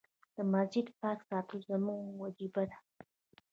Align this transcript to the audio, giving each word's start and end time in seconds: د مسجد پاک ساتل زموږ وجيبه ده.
د 0.35 0.37
مسجد 0.53 0.87
پاک 0.99 1.19
ساتل 1.29 1.59
زموږ 1.69 2.03
وجيبه 2.21 2.63
ده. 2.69 2.77